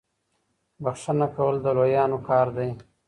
[0.83, 2.69] بخښنه کول د لويانو کار دی.